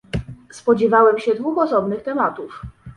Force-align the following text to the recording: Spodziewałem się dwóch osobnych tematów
Spodziewałem 0.51 1.19
się 1.19 1.35
dwóch 1.35 1.57
osobnych 1.57 2.03
tematów 2.03 2.61